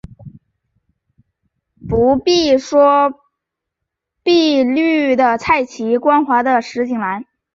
[1.87, 3.21] 不必说
[4.23, 7.25] 碧绿的菜畦，光滑的石井栏